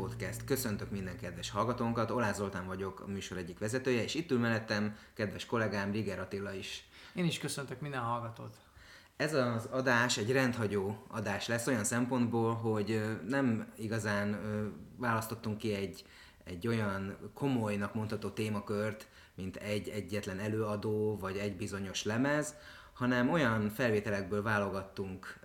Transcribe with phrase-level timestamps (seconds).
[0.00, 0.44] podcast.
[0.44, 4.96] Köszöntök minden kedves hallgatónkat, Olá Zoltán vagyok, a műsor egyik vezetője, és itt ül mellettem
[5.14, 6.88] kedves kollégám Riger Attila is.
[7.14, 8.56] Én is köszöntök minden hallgatót.
[9.16, 14.38] Ez az adás egy rendhagyó adás lesz olyan szempontból, hogy nem igazán
[14.96, 16.04] választottunk ki egy,
[16.44, 22.54] egy olyan komolynak mondható témakört, mint egy egyetlen előadó, vagy egy bizonyos lemez,
[22.92, 25.40] hanem olyan felvételekből válogattunk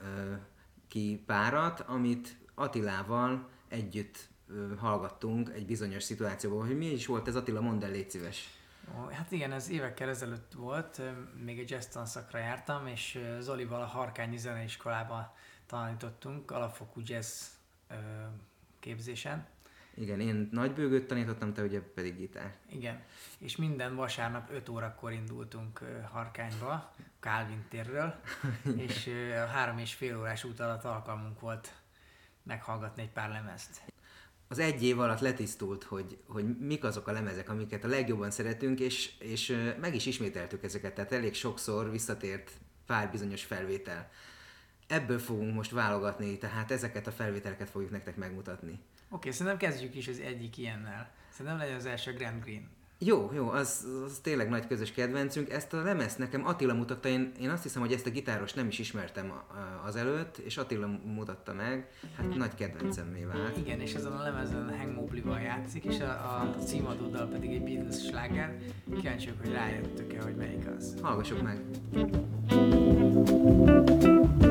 [0.88, 4.34] ki párat, amit Attilával együtt
[4.78, 8.50] hallgattunk egy bizonyos szituációban, hogy mi is volt ez Attila, mondd el, légy szíves.
[9.12, 11.02] Hát igen, ez évekkel ezelőtt volt,
[11.44, 17.46] még egy jazz tanszakra jártam, és Zolival a Harkányi Zeneiskolába tanítottunk, alapfokú jazz
[18.80, 19.48] képzésen.
[19.94, 22.56] Igen, én nagybőgőt tanítottam, te ugye pedig gitár.
[22.70, 23.04] Igen,
[23.38, 25.80] és minden vasárnap 5 órakor indultunk
[26.12, 28.16] Harkányba, Calvin térről,
[28.88, 29.10] és
[29.52, 31.74] három és fél órás út alatt alkalmunk volt
[32.44, 33.82] meghallgatni egy pár lemezt.
[34.48, 38.80] Az egy év alatt letisztult, hogy, hogy mik azok a lemezek, amiket a legjobban szeretünk,
[38.80, 42.52] és, és meg is ismételtük ezeket, tehát elég sokszor visszatért
[42.86, 44.10] pár bizonyos felvétel.
[44.88, 48.72] Ebből fogunk most válogatni, tehát ezeket a felvételeket fogjuk nektek megmutatni.
[48.72, 48.80] Oké,
[49.10, 51.12] okay, szerintem kezdjük is az egyik ilyennel.
[51.30, 52.70] Szerintem legyen az első Grand Green.
[53.00, 55.50] Jó, jó, az, az tényleg nagy közös kedvencünk.
[55.50, 58.68] Ezt a lemezt nekem Attila mutatta, én, én azt hiszem, hogy ezt a gitáros nem
[58.68, 59.34] is ismertem
[59.86, 63.58] azelőtt, és Attila mutatta meg, hát nagy kedvencemmé vált.
[63.58, 68.06] Igen, és ezen a lemezen Hank Mobley-val játszik, és a, a címadóddal pedig egy Beatles
[68.06, 68.58] sláger.
[68.96, 70.96] Kíváncsiak, hogy rájöttök-e, hogy melyik az.
[71.02, 71.62] Hallgassuk meg!
[74.40, 74.45] Az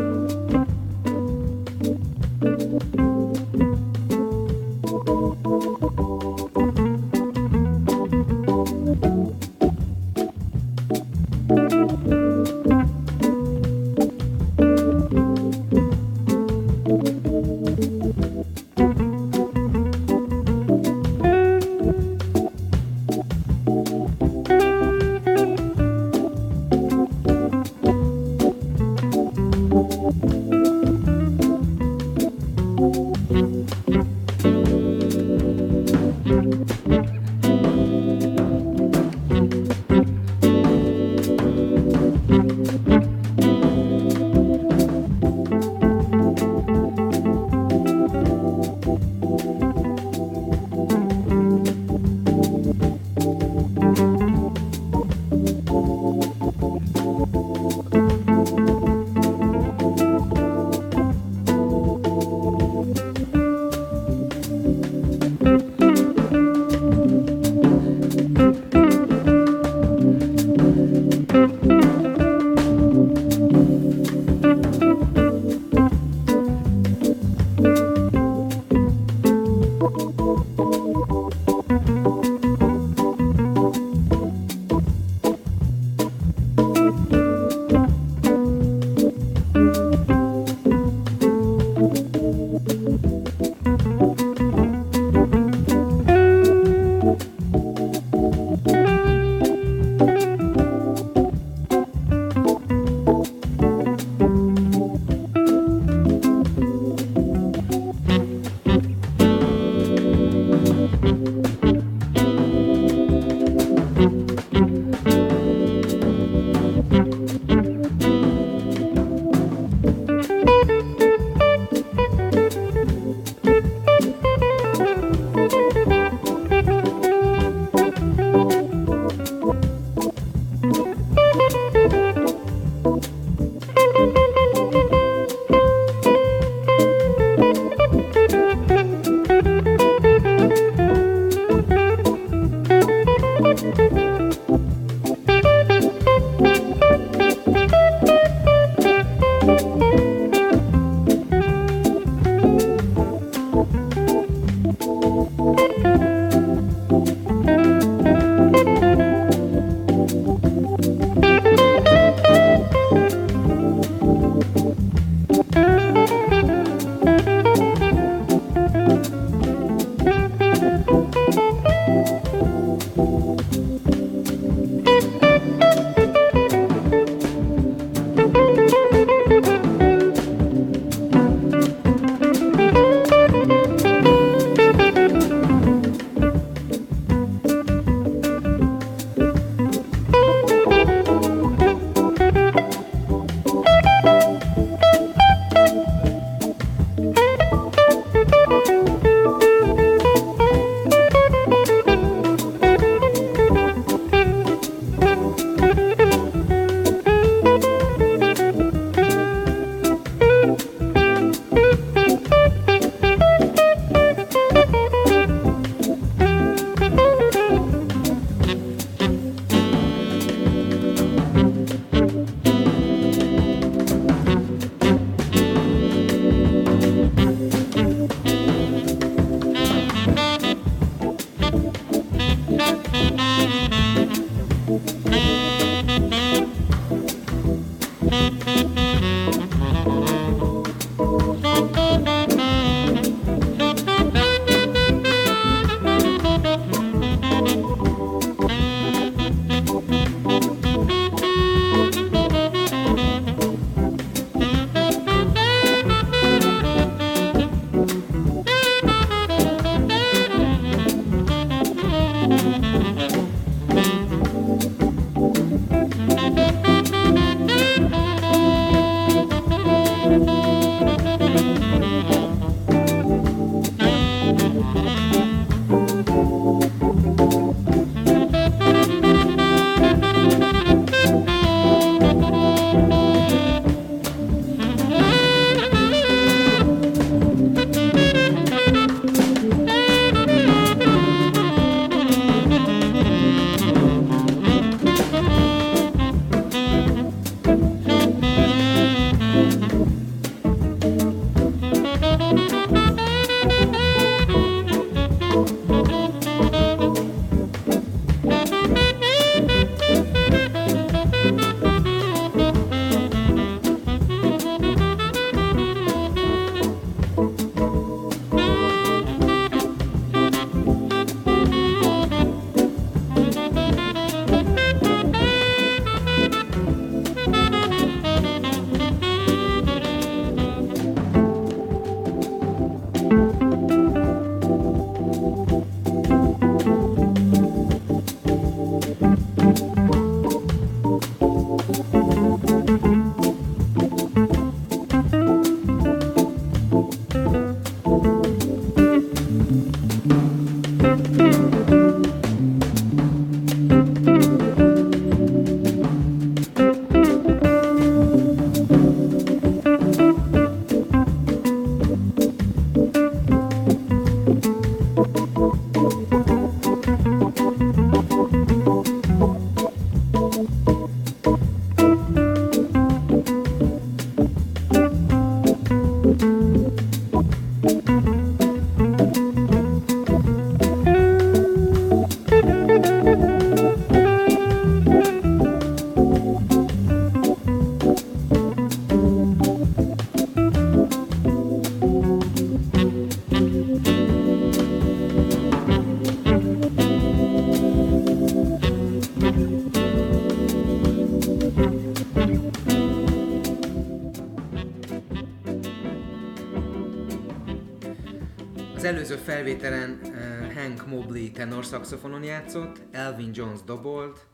[409.05, 414.27] előző felvételen uh, Hank Mobley tenor szaxofonon játszott, Elvin Jones dobolt,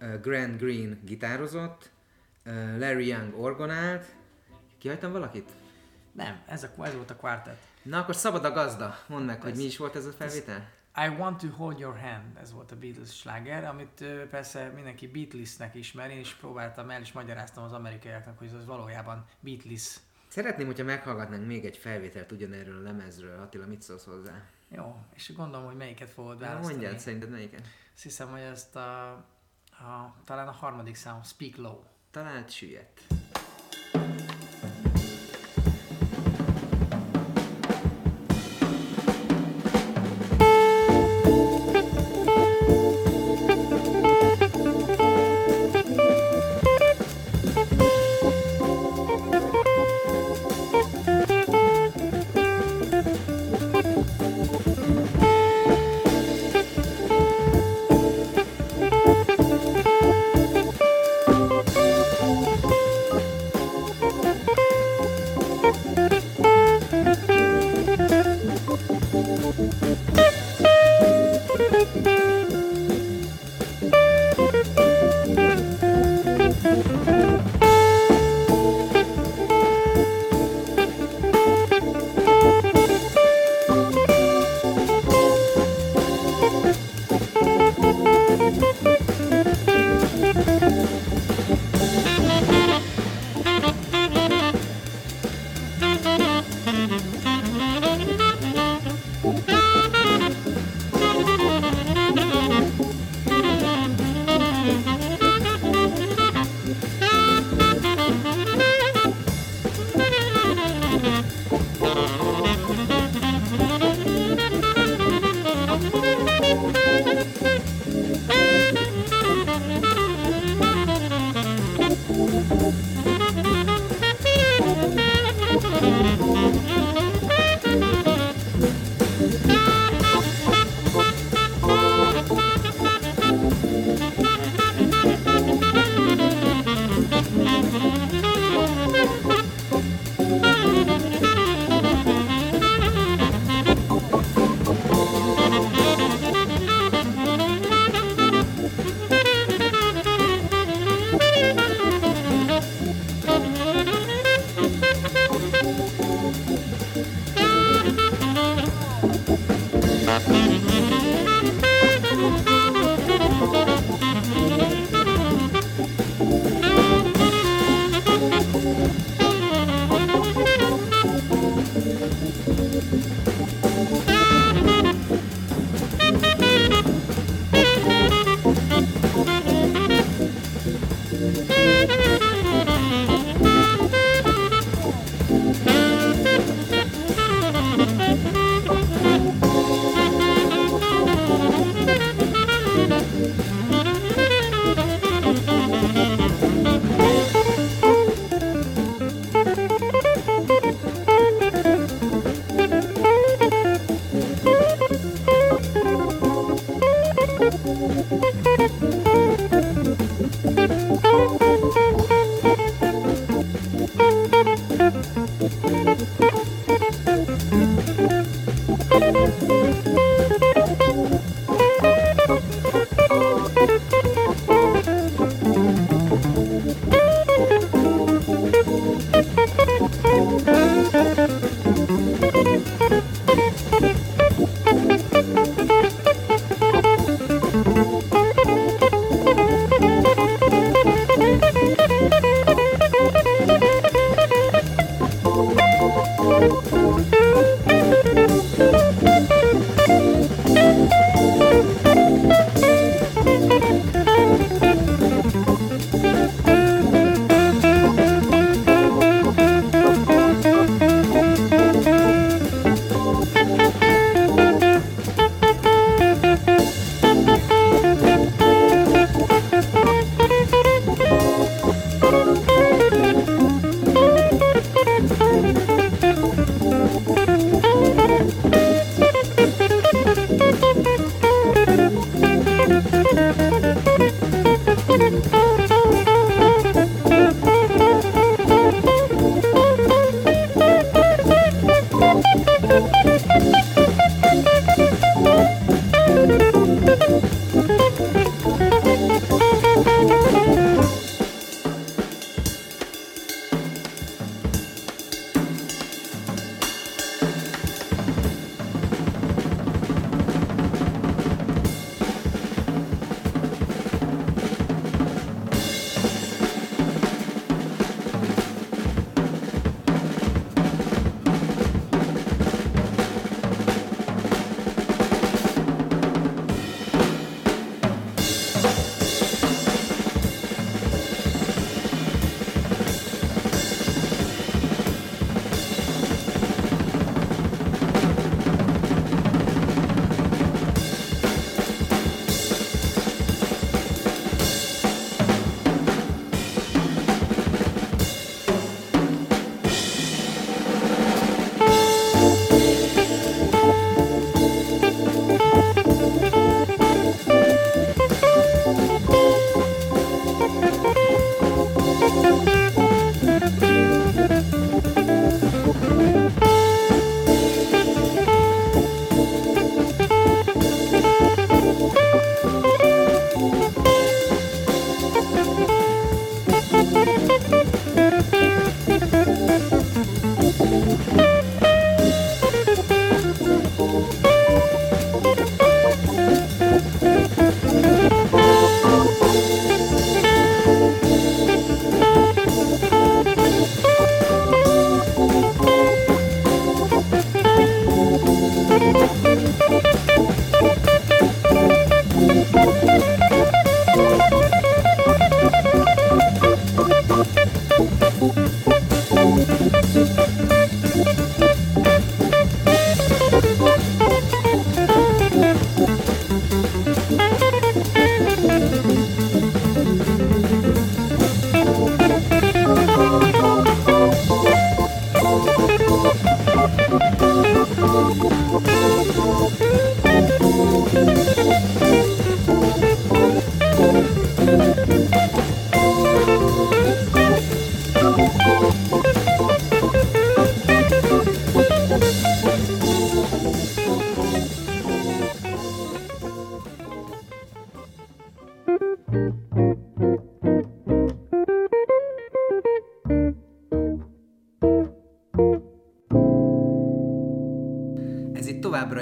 [0.00, 1.90] uh, Grant Green gitározott,
[2.46, 4.06] uh, Larry Young orgonált.
[4.78, 5.50] Kihagytam valakit?
[6.12, 7.60] Nem, ez, a, ez volt a kvartett.
[7.82, 8.98] Na akkor szabad a gazda.
[9.06, 10.68] Mondd meg, hogy mi is volt ez a felvétel?
[11.06, 15.74] I Want to Hold Your Hand, ez volt a Beatles sláger, amit persze mindenki Beatlesnek
[15.74, 19.96] ismer, én is próbáltam el, és magyaráztam az amerikaiaknak, hogy ez valójában Beatles.
[20.28, 23.40] Szeretném, hogyha meghallgatnánk még egy felvételt ugyanerről a lemezről.
[23.40, 24.42] Attila, mit szólsz hozzá?
[24.68, 26.72] Jó, és gondolom, hogy melyiket fogod választani.
[26.72, 27.60] mondjad, szerinted melyiket?
[27.94, 29.10] Azt hiszem, hogy ezt a,
[29.70, 31.82] a, talán a harmadik szám, Speak Low.
[32.10, 33.00] Talált süllyedt.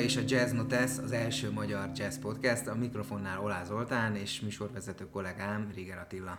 [0.06, 5.08] Is a Jazz Notes, az első magyar jazz podcast, a mikrofonnál Olá Zoltán és műsorvezető
[5.10, 6.38] kollégám Riger Attila.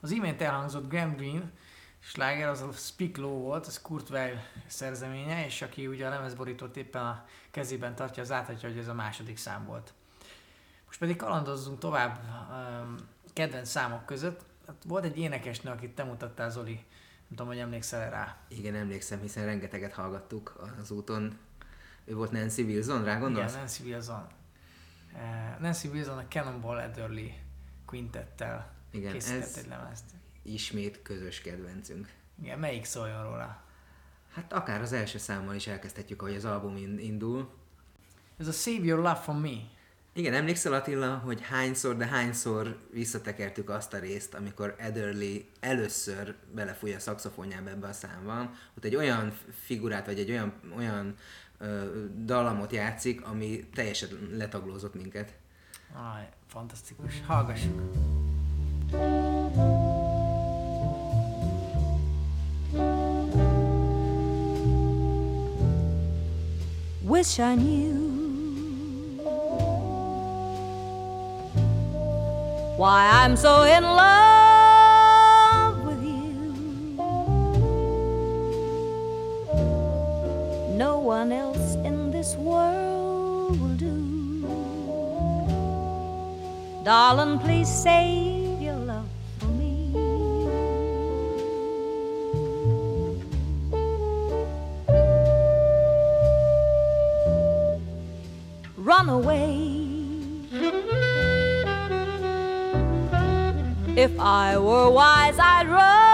[0.00, 1.52] Az imént elhangzott Graham Green
[1.98, 4.36] sláger az a Speak Low volt, az Kurt Weill
[4.66, 8.94] szerzeménye, és aki ugye a lemezborítót éppen a kezében tartja, az láthatja, hogy ez a
[8.94, 9.92] második szám volt.
[10.86, 12.96] Most pedig kalandozzunk tovább um,
[13.32, 14.40] kedvenc számok között.
[14.66, 16.74] Hát volt egy énekesnő, akit te mutattál, Zoli.
[16.74, 18.36] Nem tudom, hogy emlékszel rá.
[18.48, 21.38] Igen, emlékszem, hiszen rengeteget hallgattuk az úton.
[22.04, 23.50] Ő volt Nancy Wilson, rá gondolsz?
[23.50, 24.26] Igen, Nancy Wilson.
[25.12, 27.28] Uh, Nancy Wilson a Cannonball Adderley
[27.86, 30.04] quintettel Igen, készített ez egy lemezt.
[30.42, 32.08] ismét közös kedvencünk.
[32.42, 33.62] Igen, melyik szóljon róla?
[34.34, 37.50] Hát akár az első számmal is elkezdhetjük, ahogy az album in- indul.
[38.38, 39.56] Ez a Save Your Love For Me.
[40.12, 46.96] Igen, emlékszel Attila, hogy hányszor, de hányszor visszatekertük azt a részt, amikor Ederly először belefújja
[46.96, 49.32] a szaxofonjába ebbe a számban, ott egy olyan
[49.64, 51.14] figurát, vagy egy olyan, olyan
[52.24, 55.32] dallamot játszik, ami teljesen letaglózott minket.
[56.14, 57.22] Aj, fantasztikus.
[57.26, 57.80] Hallgassuk.
[67.02, 68.10] Wish I knew
[72.76, 74.39] why I'm so in love
[80.80, 83.92] No one else in this world will do.
[86.86, 89.06] Darling, please save your love
[89.38, 89.92] for me.
[98.78, 99.60] Run away.
[103.98, 106.09] If I were wise, I'd run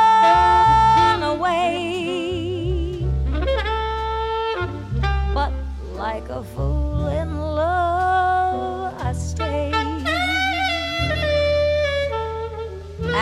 [6.37, 9.73] a fool in love, I stay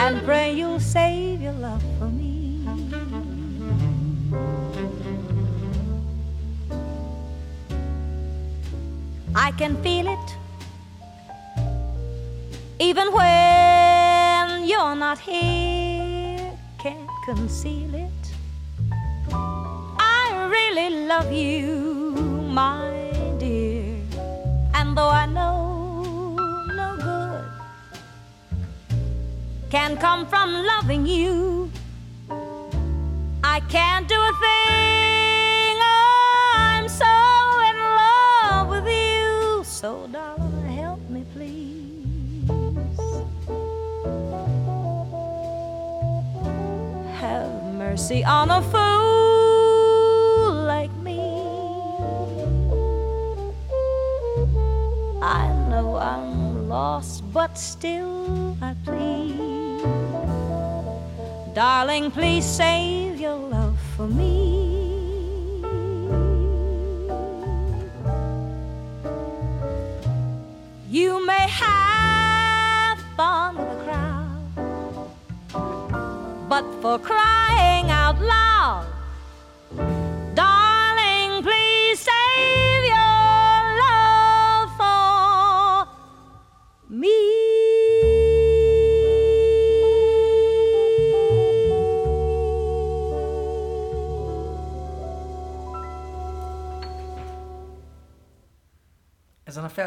[0.02, 2.66] and pray you'll save your love for me.
[9.36, 10.28] I can feel it
[12.80, 18.24] even when you're not here, can't conceal it.
[19.30, 22.93] I really love you, my
[24.94, 26.36] though I know
[26.80, 27.44] no good
[29.70, 31.70] can come from loving you,
[33.42, 35.76] I can't do a thing.
[35.82, 37.12] Oh, I'm so
[37.70, 42.48] in love with you, so darling, help me, please.
[47.18, 48.93] Have mercy on a fool
[57.34, 59.82] but still I plead.
[61.52, 63.13] Darling, please save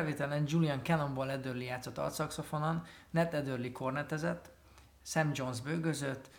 [0.07, 4.49] felvételen Julian Cannonball Adderley játszott altszaxofonon, Ned Adderley kornetezett,
[5.01, 6.29] Sam Jones bőgözött,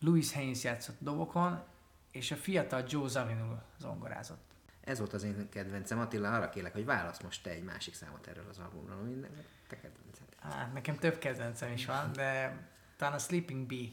[0.00, 1.62] Louis Haynes játszott dobokon,
[2.10, 4.44] és a fiatal Joe Zawinul zongorázott.
[4.80, 5.98] Ez volt az én kedvencem.
[5.98, 9.26] Attila, arra kérlek, hogy válasz most te egy másik számot erről az albumról, ami
[9.68, 10.26] te kedvenced.
[10.40, 12.58] Hát, nekem több kedvencem is van, de
[12.96, 13.88] talán a Sleeping Bee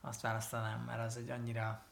[0.00, 1.82] azt választanám, mert az egy annyira...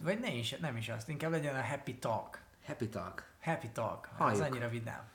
[0.00, 2.40] Vagy ne is, nem is azt, inkább legyen a Happy Talk.
[2.66, 3.24] Happy Talk.
[3.40, 4.44] Happy Talk, az Halljuk.
[4.44, 5.11] annyira vidám.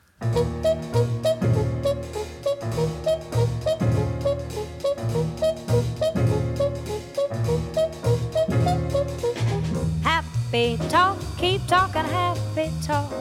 [10.02, 13.14] Happy talk, keep talking happy talk.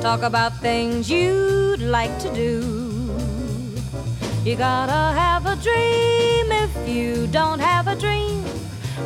[0.00, 2.60] Talk about things you'd like to do.
[4.44, 8.44] You gotta have a dream if you don't have a dream.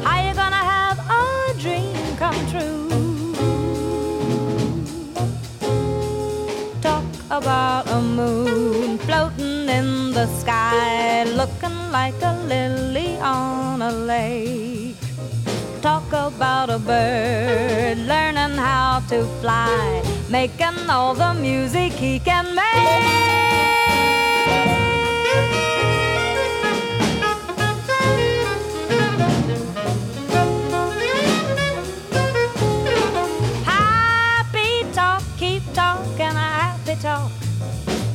[0.03, 2.84] How you gonna have a dream come true?
[7.39, 14.95] About a moon floating in the sky, looking like a lily on a lake.
[15.83, 23.25] Talk about a bird learning how to fly, making all the music he can make.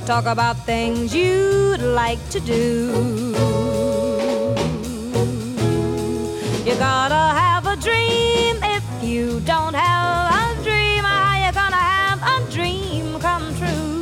[0.09, 3.35] Talk about things you'd like to do.
[6.65, 8.57] You gotta have a dream.
[8.63, 14.01] If you don't have a dream, ah, how you gonna have a dream come true?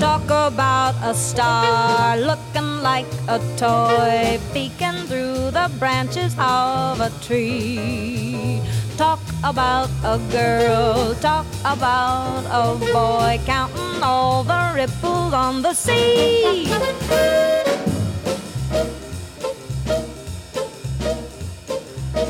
[0.00, 8.60] Talk about a star looking like a toy peeking through the branches of a tree.
[8.96, 16.66] Talk about a girl, talk about a boy counting all the ripples on the sea.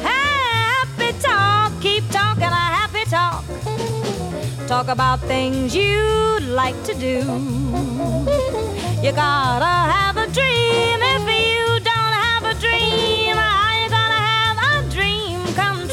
[0.02, 3.44] Happy talk, keep talking a happy talk.
[4.66, 7.18] Talk about things you'd like to do.
[9.02, 11.00] You gotta have a dream.
[11.02, 11.29] If
[12.60, 13.36] dream,
[13.82, 15.86] you gonna have a dream come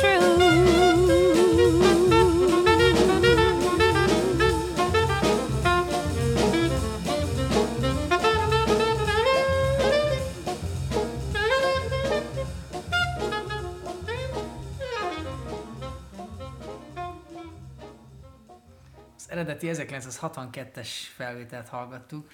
[19.15, 22.27] Az eredeti 1962-es felvételt hallgattuk,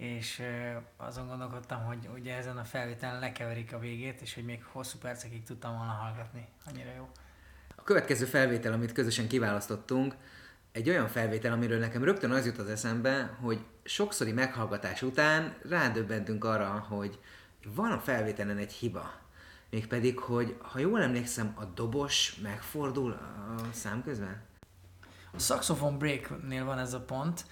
[0.00, 0.42] és
[0.96, 5.42] azon gondolkodtam, hogy ugye ezen a felvételen lekeverik a végét, és hogy még hosszú percekig
[5.42, 6.48] tudtam volna hallgatni.
[6.66, 7.08] Annyira jó.
[7.76, 10.14] A következő felvétel, amit közösen kiválasztottunk,
[10.72, 16.44] egy olyan felvétel, amiről nekem rögtön az jut az eszembe, hogy sokszori meghallgatás után rádöbbentünk
[16.44, 17.18] arra, hogy
[17.66, 19.12] van a felvételen egy hiba.
[19.70, 24.42] Mégpedig, hogy ha jól emlékszem, a dobos megfordul a szám közben?
[25.32, 27.44] A saxophone breaknél van ez a pont,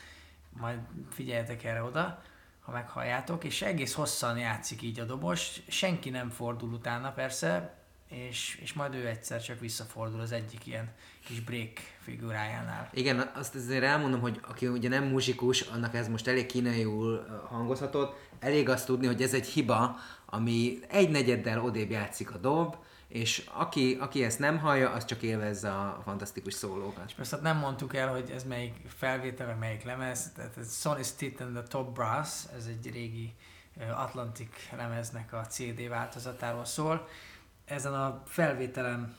[0.51, 0.79] majd
[1.11, 2.23] figyeljetek erre oda,
[2.69, 7.75] ha meghalljátok, és egész hosszan játszik így a dobos, senki nem fordul utána persze,
[8.09, 10.93] és, és majd ő egyszer csak visszafordul az egyik ilyen
[11.25, 12.91] kis break figurájánál.
[12.93, 18.17] Igen, azt azért elmondom, hogy aki ugye nem muzsikus, annak ez most elég kínaiul hangozhatott.
[18.41, 22.77] Elég azt tudni, hogy ez egy hiba, ami egy negyeddel odébb játszik a dob,
[23.09, 27.15] és aki, aki ezt nem hallja, az csak élvezze a fantasztikus szólókat.
[27.15, 31.03] Persze hát nem mondtuk el, hogy ez melyik felvétel, vagy melyik lemez, tehát ez Sonny
[31.03, 33.35] Stitt and the Top Brass, ez egy régi
[33.97, 37.09] Atlantic lemeznek a CD változatáról szól.
[37.65, 39.15] Ezen a felvételen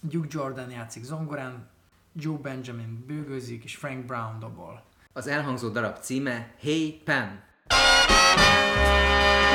[0.00, 1.68] Duke Jordan játszik zongorán,
[2.12, 4.82] Joe Benjamin bőgőzik, és Frank Brown dobol.
[5.12, 7.40] Az elhangzó darab címe Hey Pam.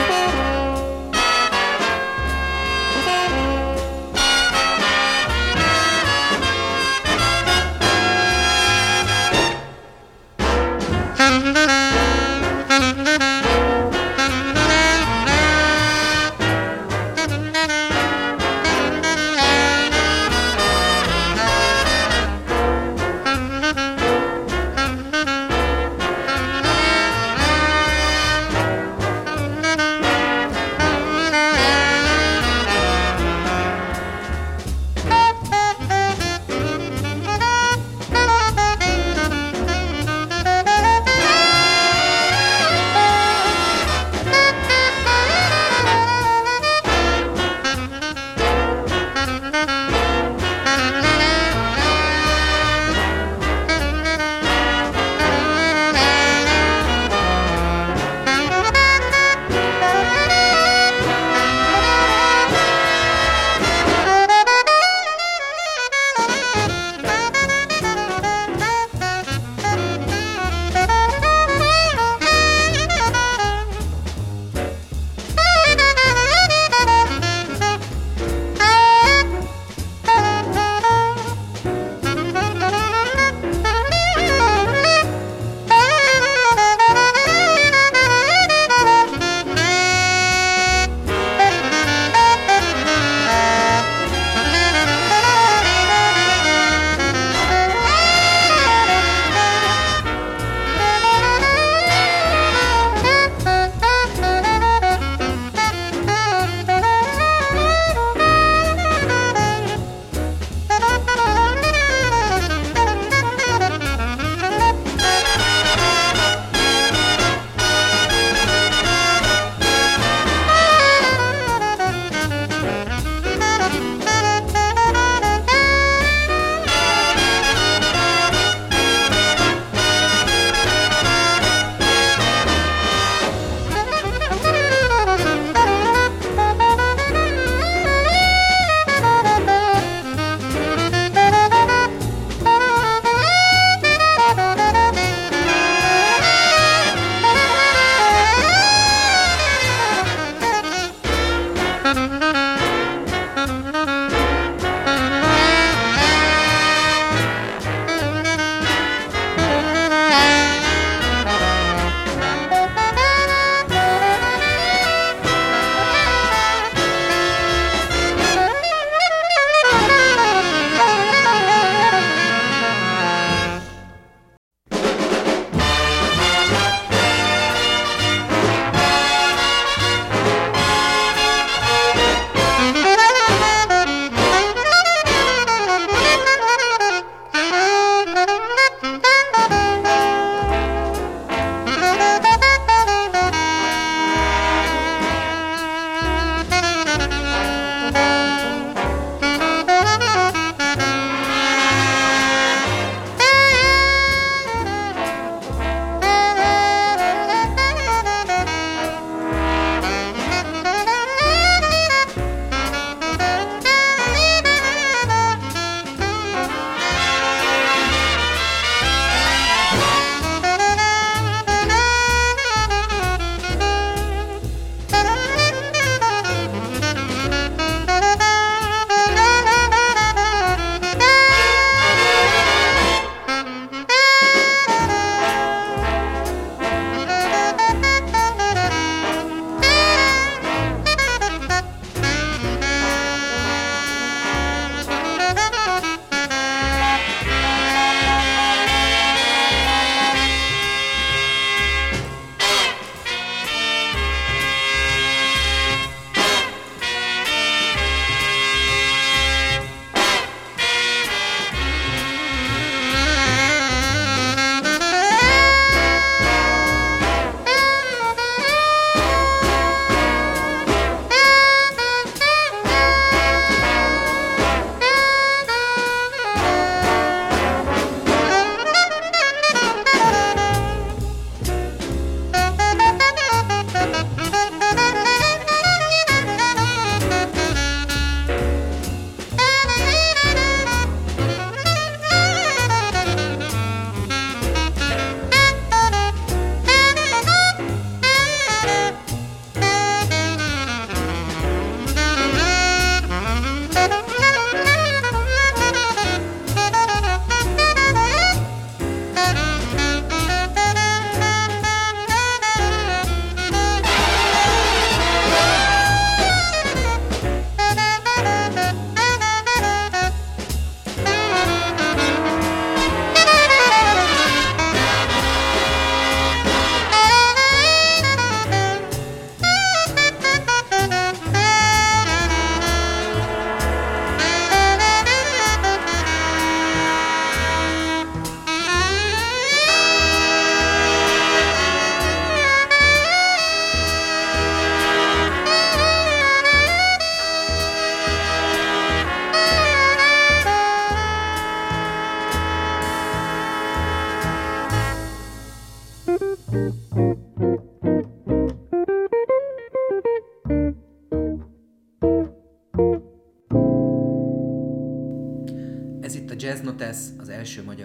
[0.07, 0.72] Ez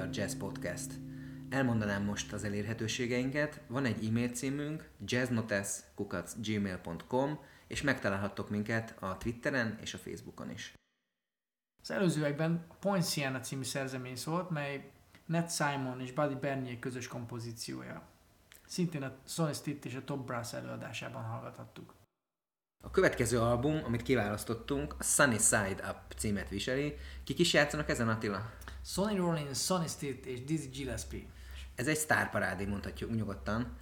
[0.08, 0.92] magyar jazz podcast.
[1.50, 3.60] Elmondanám most az elérhetőségeinket.
[3.66, 10.74] Van egy e-mail címünk, jazznotes.gmail.com és megtalálhattok minket a Twitteren és a Facebookon is.
[11.82, 14.90] Az előzőekben a Point Siena című szerzemény szólt, mely
[15.26, 18.02] Ned Simon és Buddy Bernier közös kompozíciója.
[18.66, 21.94] Szintén a Sonny Stitt és a Top Brass előadásában hallgathattuk.
[22.84, 26.96] A következő album, amit kiválasztottunk, a Sunny Side Up címet viseli.
[27.24, 28.50] Kik is játszanak ezen, Attila?
[28.84, 31.22] Sonny Rollins, Sonny Stitt és Dizzy Gillespie.
[31.74, 33.76] Ez egy sztárparádé, mondhatjuk nyugodtan.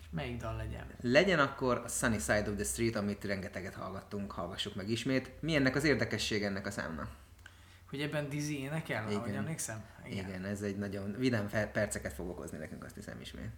[0.00, 0.86] És melyik dal legyen?
[1.00, 5.30] Legyen akkor a Sunny Side of the Street, amit rengeteget hallgattunk, hallgassuk meg ismét.
[5.40, 7.08] Mi ennek az érdekesség ennek a számnak?
[7.90, 9.18] Hogy ebben Dizzy énekel, Igen.
[9.18, 9.84] ahogy emlékszem?
[10.06, 10.28] Igen.
[10.28, 13.50] Igen, ez egy nagyon vidám perceket fog okozni nekünk, azt hiszem ismét.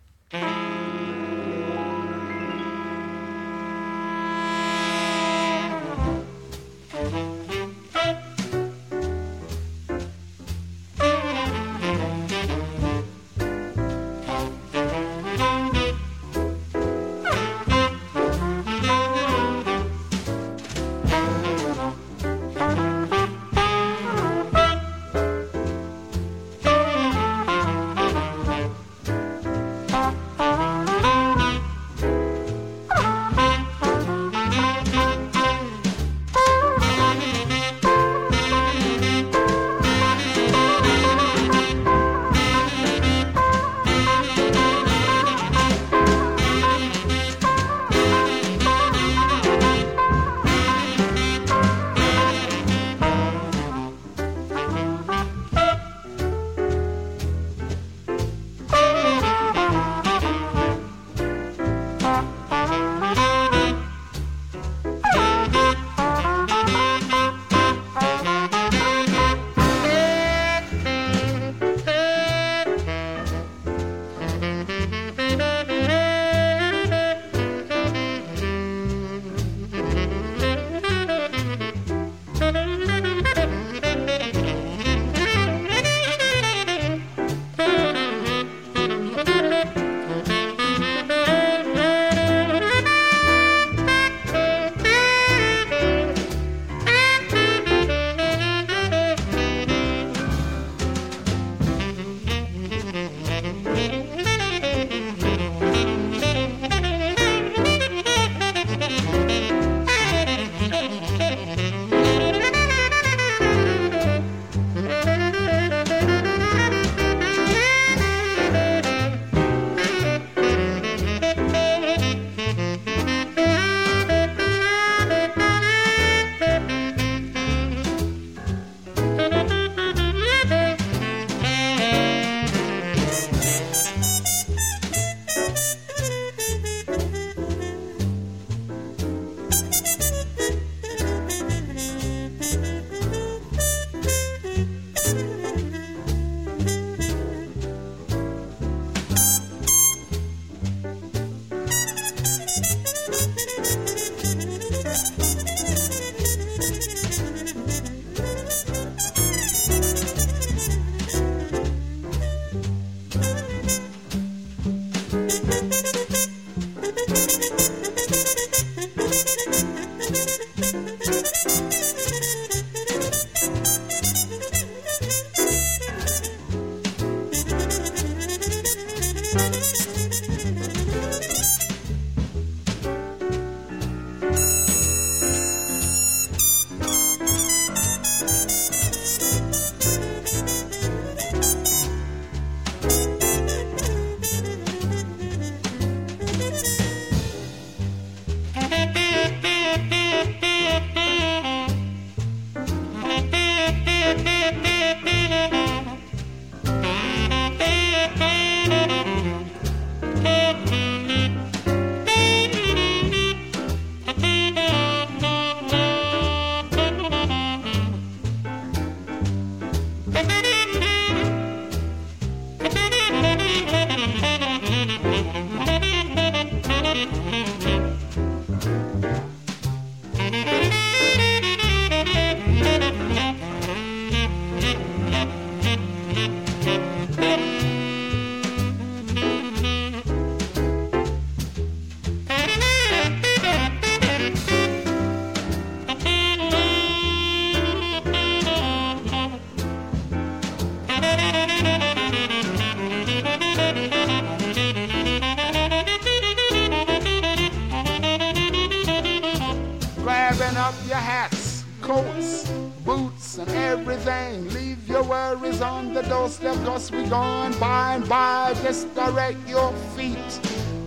[269.06, 270.32] direct your feet.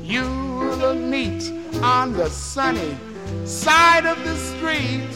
[0.02, 0.24] You
[0.82, 1.52] look neat
[1.84, 2.96] on the sunny
[3.44, 5.14] side of the street.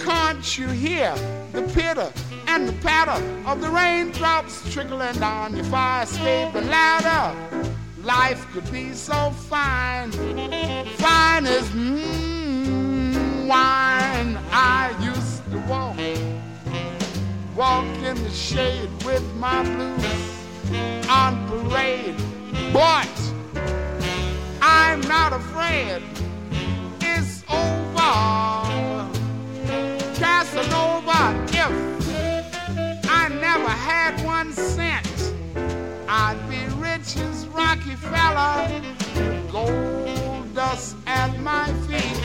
[0.00, 1.14] Can't you hear
[1.52, 2.12] the pitter
[2.48, 7.36] and the patter of the raindrops trickling down your fire escaping ladder?
[8.02, 14.38] Life could be so fine, fine as mm, wine.
[14.50, 15.96] I used to walk,
[17.54, 20.34] walk in the shade with my blues
[21.08, 21.43] on
[21.74, 22.14] parade,
[22.72, 23.08] but
[24.62, 26.02] I'm not afraid.
[27.00, 29.10] It's over.
[30.14, 35.34] Casanova, if I never had one cent,
[36.08, 38.70] I'd be rich as Rockefeller,
[39.50, 42.23] gold dust at my feet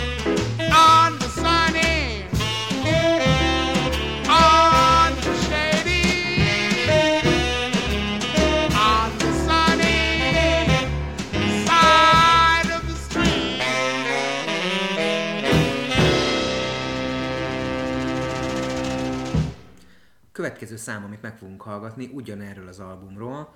[20.39, 23.55] Következő szám, amit meg fogunk hallgatni, ugyanerről az albumról,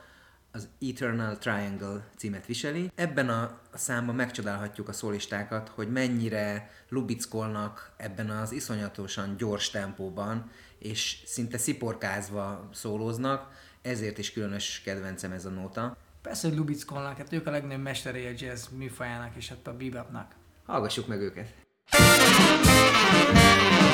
[0.51, 2.91] az Eternal Triangle címet viseli.
[2.95, 11.23] Ebben a számban megcsodálhatjuk a szólistákat, hogy mennyire lubickolnak ebben az iszonyatosan gyors tempóban, és
[11.25, 15.97] szinte sziporkázva szólóznak, ezért is különös kedvencem ez a nóta.
[16.21, 20.35] Persze, hogy lubickolnak, hát ők a legnagyobb mesterei a jazz műfajának és hát a bebopnak.
[20.65, 21.53] Hallgassuk meg őket!
[23.35, 23.92] Thank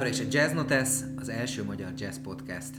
[0.00, 2.70] továbbra is a Jazz Notes, az első magyar jazz podcast.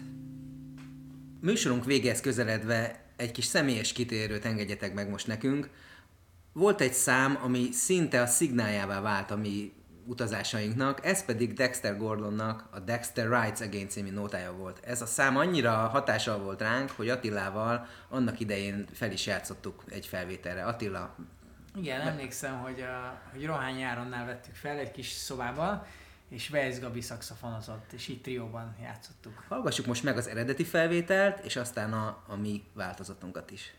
[1.42, 5.70] Műsorunk végéhez közeledve egy kis személyes kitérőt engedjetek meg most nekünk.
[6.54, 9.74] Volt egy szám, ami szinte a szignáljává vált a mi
[10.06, 14.80] utazásainknak, ez pedig Dexter Gordonnak a Dexter Rides Again című nótája volt.
[14.86, 20.06] Ez a szám annyira hatással volt ránk, hogy Attilával annak idején fel is játszottuk egy
[20.06, 20.64] felvételre.
[20.64, 21.16] Attila,
[21.76, 25.86] Igen, emlékszem, hogy, a, hogy Rohány Áronnál vettük fel egy kis szobában,
[26.32, 29.46] és Weiss Gabi szakszafonozott, és így trióban játszottuk.
[29.48, 33.74] hallgassuk most meg az eredeti felvételt, és aztán a, a mi változatunkat is.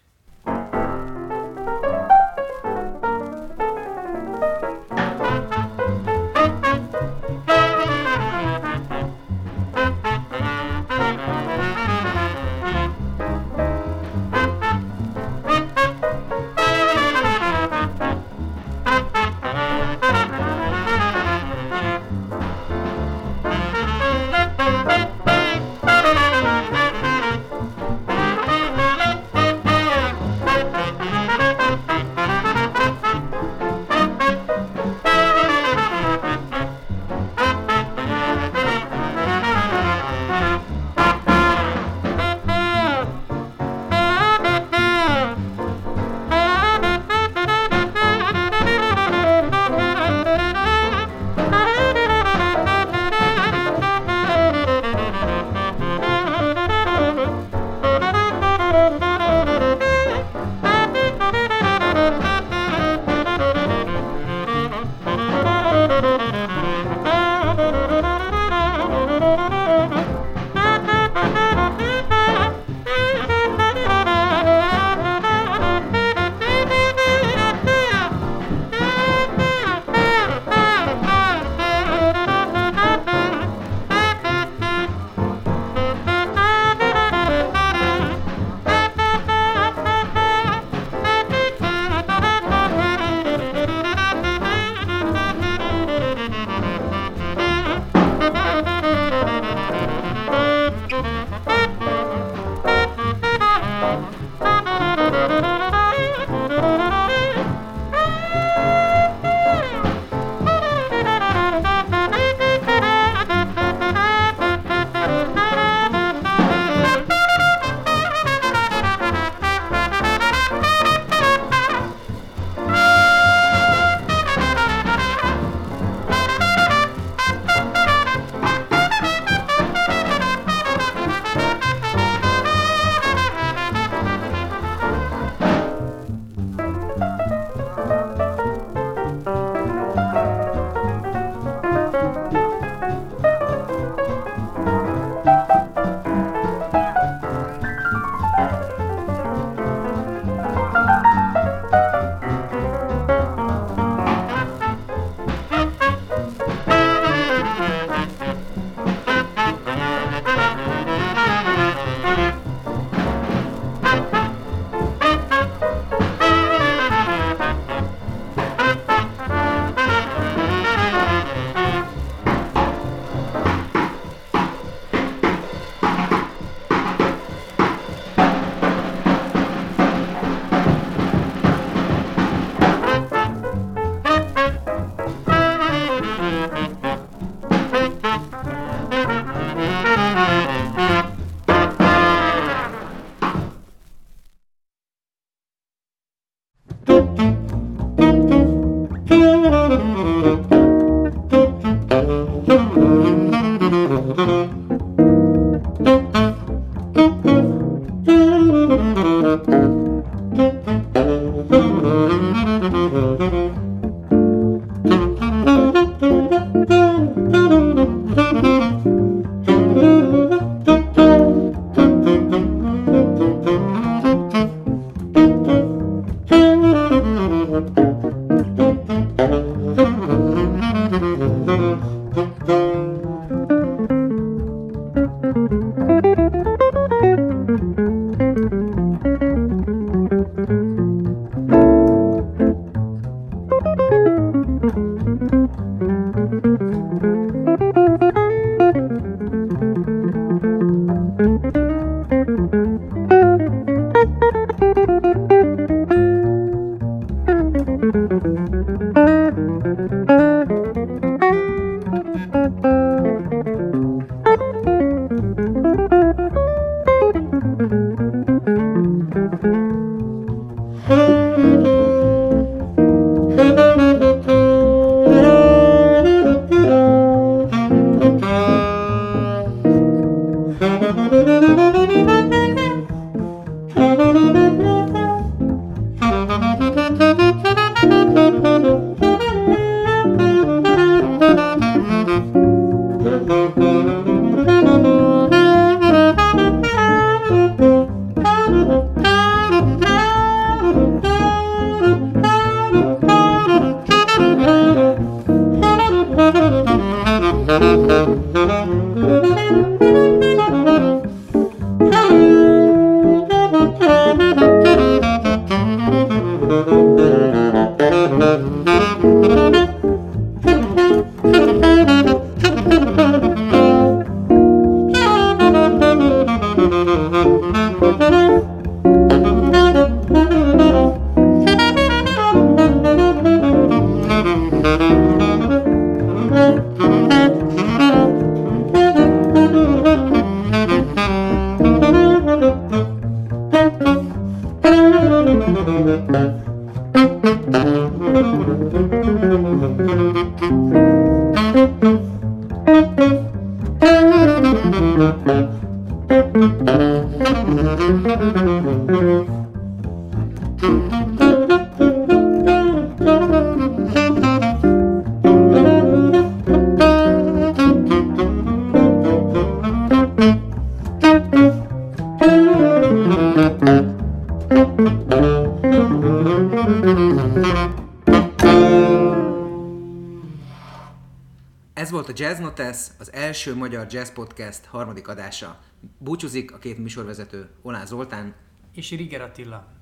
[382.73, 385.61] Notes, az első magyar jazz podcast harmadik adása.
[385.99, 388.35] Búcsúzik a két műsorvezető, Olá Zoltán
[388.73, 389.82] És Riger Attila.